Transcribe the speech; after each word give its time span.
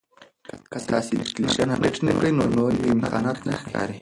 که 0.71 0.77
تاسي 0.89 1.13
اپلیکیشن 1.17 1.67
اپډیټ 1.71 1.95
نه 2.05 2.11
کړئ 2.17 2.31
نو 2.37 2.43
نوي 2.57 2.77
امکانات 2.95 3.37
نه 3.47 3.53
ښکاري. 3.61 3.97